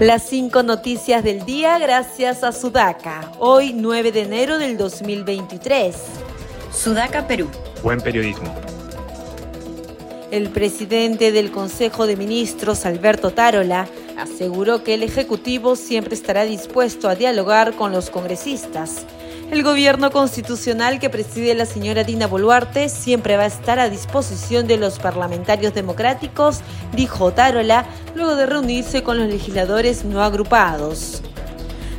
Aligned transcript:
Las 0.00 0.22
cinco 0.22 0.62
noticias 0.62 1.24
del 1.24 1.44
día 1.44 1.76
gracias 1.80 2.44
a 2.44 2.52
Sudaca, 2.52 3.32
hoy 3.40 3.72
9 3.72 4.12
de 4.12 4.22
enero 4.22 4.56
del 4.56 4.76
2023. 4.76 5.96
Sudaca, 6.72 7.26
Perú. 7.26 7.48
Buen 7.82 8.00
periodismo. 8.00 8.54
El 10.30 10.50
presidente 10.50 11.32
del 11.32 11.50
Consejo 11.50 12.06
de 12.06 12.14
Ministros, 12.14 12.86
Alberto 12.86 13.32
Tarola, 13.32 13.88
aseguró 14.16 14.84
que 14.84 14.94
el 14.94 15.02
Ejecutivo 15.02 15.74
siempre 15.74 16.14
estará 16.14 16.44
dispuesto 16.44 17.08
a 17.08 17.16
dialogar 17.16 17.74
con 17.74 17.90
los 17.90 18.08
congresistas 18.08 19.04
el 19.50 19.62
gobierno 19.62 20.10
constitucional 20.10 21.00
que 21.00 21.08
preside 21.08 21.54
la 21.54 21.64
señora 21.64 22.04
Dina 22.04 22.26
Boluarte 22.26 22.88
siempre 22.88 23.36
va 23.36 23.44
a 23.44 23.46
estar 23.46 23.78
a 23.78 23.88
disposición 23.88 24.66
de 24.66 24.76
los 24.76 24.98
parlamentarios 24.98 25.72
democráticos, 25.72 26.60
dijo 26.94 27.32
Tarola, 27.32 27.86
luego 28.14 28.36
de 28.36 28.46
reunirse 28.46 29.02
con 29.02 29.18
los 29.18 29.28
legisladores 29.28 30.04
no 30.04 30.22
agrupados. 30.22 31.22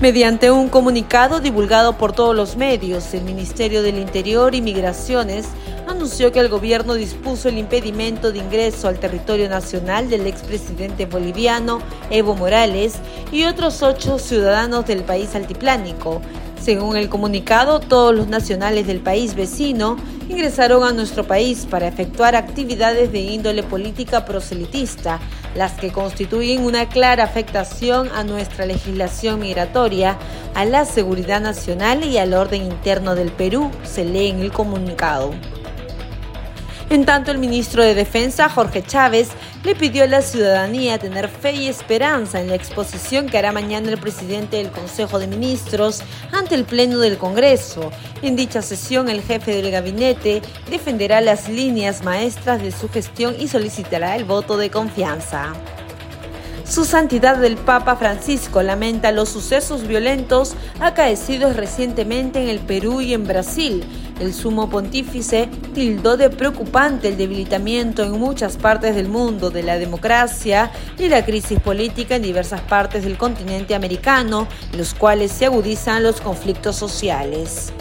Mediante 0.00 0.50
un 0.50 0.68
comunicado 0.68 1.40
divulgado 1.40 1.96
por 1.98 2.12
todos 2.12 2.34
los 2.34 2.56
medios, 2.56 3.12
el 3.14 3.22
Ministerio 3.22 3.82
del 3.82 3.98
Interior 3.98 4.54
y 4.54 4.60
Migraciones 4.60 5.46
anunció 5.86 6.32
que 6.32 6.40
el 6.40 6.48
gobierno 6.48 6.94
dispuso 6.94 7.48
el 7.48 7.58
impedimento 7.58 8.32
de 8.32 8.38
ingreso 8.38 8.88
al 8.88 8.98
territorio 8.98 9.48
nacional 9.48 10.08
del 10.08 10.26
expresidente 10.26 11.06
boliviano 11.06 11.80
Evo 12.10 12.34
Morales 12.34 12.94
y 13.30 13.44
otros 13.44 13.82
ocho 13.82 14.18
ciudadanos 14.18 14.86
del 14.86 15.02
país 15.02 15.34
altiplánico, 15.34 16.20
según 16.62 16.96
el 16.96 17.08
comunicado, 17.08 17.80
todos 17.80 18.14
los 18.14 18.28
nacionales 18.28 18.86
del 18.86 19.00
país 19.00 19.34
vecino 19.34 19.96
ingresaron 20.28 20.84
a 20.84 20.92
nuestro 20.92 21.24
país 21.24 21.66
para 21.68 21.88
efectuar 21.88 22.36
actividades 22.36 23.10
de 23.10 23.18
índole 23.18 23.64
política 23.64 24.24
proselitista, 24.24 25.18
las 25.56 25.72
que 25.72 25.90
constituyen 25.90 26.64
una 26.64 26.88
clara 26.88 27.24
afectación 27.24 28.08
a 28.14 28.22
nuestra 28.22 28.64
legislación 28.64 29.40
migratoria, 29.40 30.16
a 30.54 30.64
la 30.64 30.84
seguridad 30.84 31.40
nacional 31.40 32.04
y 32.04 32.18
al 32.18 32.32
orden 32.32 32.62
interno 32.62 33.16
del 33.16 33.32
Perú, 33.32 33.68
se 33.82 34.04
lee 34.04 34.28
en 34.28 34.38
el 34.38 34.52
comunicado. 34.52 35.32
En 36.92 37.06
tanto, 37.06 37.30
el 37.30 37.38
ministro 37.38 37.82
de 37.82 37.94
Defensa, 37.94 38.50
Jorge 38.50 38.82
Chávez, 38.82 39.30
le 39.64 39.74
pidió 39.74 40.04
a 40.04 40.06
la 40.06 40.20
ciudadanía 40.20 40.98
tener 40.98 41.30
fe 41.30 41.52
y 41.52 41.66
esperanza 41.66 42.38
en 42.38 42.48
la 42.48 42.54
exposición 42.54 43.30
que 43.30 43.38
hará 43.38 43.50
mañana 43.50 43.88
el 43.88 43.96
presidente 43.96 44.58
del 44.58 44.70
Consejo 44.70 45.18
de 45.18 45.26
Ministros 45.26 46.02
ante 46.32 46.54
el 46.54 46.66
Pleno 46.66 46.98
del 46.98 47.16
Congreso. 47.16 47.90
En 48.20 48.36
dicha 48.36 48.60
sesión, 48.60 49.08
el 49.08 49.22
jefe 49.22 49.56
del 49.56 49.70
gabinete 49.70 50.42
defenderá 50.68 51.22
las 51.22 51.48
líneas 51.48 52.04
maestras 52.04 52.60
de 52.60 52.72
su 52.72 52.90
gestión 52.90 53.36
y 53.38 53.48
solicitará 53.48 54.14
el 54.14 54.26
voto 54.26 54.58
de 54.58 54.68
confianza. 54.68 55.54
Su 56.64 56.84
Santidad 56.84 57.36
del 57.36 57.56
Papa 57.56 57.96
Francisco 57.96 58.62
lamenta 58.62 59.12
los 59.12 59.28
sucesos 59.28 59.86
violentos 59.86 60.54
acaecidos 60.80 61.56
recientemente 61.56 62.40
en 62.42 62.48
el 62.48 62.60
Perú 62.60 63.00
y 63.00 63.12
en 63.12 63.26
Brasil. 63.26 63.84
El 64.20 64.32
sumo 64.32 64.70
pontífice 64.70 65.48
tildó 65.74 66.16
de 66.16 66.30
preocupante 66.30 67.08
el 67.08 67.16
debilitamiento 67.16 68.02
en 68.04 68.12
muchas 68.12 68.56
partes 68.56 68.94
del 68.94 69.08
mundo 69.08 69.50
de 69.50 69.64
la 69.64 69.78
democracia 69.78 70.70
y 70.98 71.08
la 71.08 71.24
crisis 71.24 71.60
política 71.60 72.16
en 72.16 72.22
diversas 72.22 72.60
partes 72.62 73.04
del 73.04 73.18
continente 73.18 73.74
americano, 73.74 74.46
en 74.72 74.78
los 74.78 74.94
cuales 74.94 75.32
se 75.32 75.46
agudizan 75.46 76.02
los 76.02 76.20
conflictos 76.20 76.76
sociales 76.76 77.72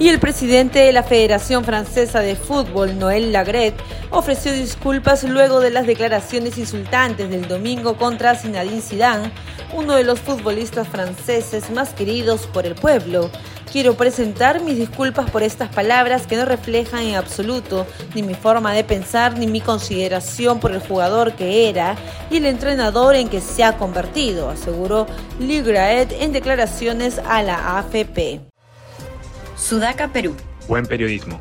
y 0.00 0.08
el 0.08 0.18
presidente 0.18 0.78
de 0.78 0.92
la 0.92 1.02
Federación 1.02 1.62
Francesa 1.62 2.20
de 2.20 2.34
Fútbol, 2.34 2.98
Noël 2.98 3.32
Lagret, 3.32 3.74
ofreció 4.08 4.50
disculpas 4.50 5.24
luego 5.24 5.60
de 5.60 5.70
las 5.70 5.86
declaraciones 5.86 6.56
insultantes 6.56 7.28
del 7.28 7.46
domingo 7.46 7.98
contra 7.98 8.34
Zinedine 8.34 8.80
Zidane, 8.80 9.30
uno 9.74 9.96
de 9.96 10.04
los 10.04 10.18
futbolistas 10.18 10.88
franceses 10.88 11.68
más 11.70 11.90
queridos 11.90 12.46
por 12.46 12.64
el 12.64 12.76
pueblo. 12.76 13.30
Quiero 13.70 13.94
presentar 13.94 14.62
mis 14.62 14.78
disculpas 14.78 15.30
por 15.30 15.42
estas 15.42 15.68
palabras 15.68 16.26
que 16.26 16.36
no 16.36 16.46
reflejan 16.46 17.02
en 17.02 17.16
absoluto 17.16 17.86
ni 18.14 18.22
mi 18.22 18.34
forma 18.34 18.72
de 18.72 18.84
pensar 18.84 19.38
ni 19.38 19.46
mi 19.46 19.60
consideración 19.60 20.60
por 20.60 20.72
el 20.72 20.80
jugador 20.80 21.34
que 21.34 21.68
era 21.68 21.94
y 22.30 22.38
el 22.38 22.46
entrenador 22.46 23.16
en 23.16 23.28
que 23.28 23.42
se 23.42 23.64
ha 23.64 23.76
convertido, 23.76 24.48
aseguró 24.48 25.06
Ligraet 25.38 26.10
en 26.20 26.32
declaraciones 26.32 27.20
a 27.28 27.42
la 27.42 27.78
AFP. 27.78 28.49
Sudaca, 29.60 30.08
Perú. 30.08 30.34
Buen 30.66 30.86
periodismo. 30.86 31.40